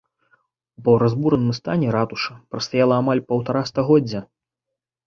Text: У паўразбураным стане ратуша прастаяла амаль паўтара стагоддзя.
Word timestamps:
У 0.79 0.83
паўразбураным 0.87 1.53
стане 1.59 1.87
ратуша 1.99 2.33
прастаяла 2.55 2.95
амаль 3.05 3.23
паўтара 3.31 3.61
стагоддзя. 3.73 4.29